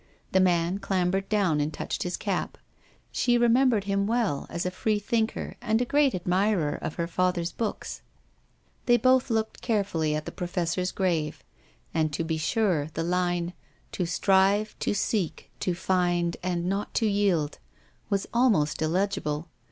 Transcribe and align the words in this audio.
The 0.31 0.39
man 0.39 0.79
clambered 0.79 1.29
down 1.29 1.61
and 1.61 1.71
touched 1.71 2.01
his 2.01 2.17
cap. 2.17 2.57
She 3.11 3.37
remembered 3.37 3.83
him 3.83 4.07
well 4.07 4.47
as 4.49 4.65
a 4.65 4.71
freethinker, 4.71 5.57
and 5.61 5.79
a 5.79 5.85
great 5.85 6.15
ad 6.15 6.23
mirer 6.25 6.73
of 6.81 6.95
her 6.95 7.05
father's 7.05 7.51
books. 7.51 8.01
They 8.87 8.97
both 8.97 9.29
looked 9.29 9.61
carefully 9.61 10.15
at 10.15 10.25
the 10.25 10.31
profes 10.31 10.69
sor's 10.69 10.91
grave. 10.91 11.43
And, 11.93 12.11
to 12.13 12.23
be 12.23 12.39
sure, 12.39 12.89
the 12.95 13.03
line 13.03 13.53
"To 13.91 14.07
strive, 14.07 14.73
to 14.79 14.95
seek, 14.95 15.51
to 15.59 15.75
find, 15.75 16.35
and 16.41 16.65
not 16.65 16.95
to 16.95 17.05
yield," 17.05 17.59
THE 17.59 17.59
WOMAN 17.59 17.59
IN 17.59 17.61
THE 17.61 18.09
GLASS. 18.09 18.09
321 18.09 18.09
was 18.09 18.27
almost 18.73 18.81
illegible. 18.81 19.49